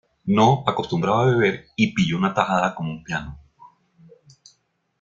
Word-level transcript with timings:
No 0.37 0.63
acostumbraba 0.67 1.21
a 1.21 1.25
beber 1.27 1.67
y 1.75 1.93
pilló 1.93 2.17
una 2.17 2.33
tajada 2.33 2.73
como 2.73 2.89
un 2.89 3.03
piano 3.03 3.37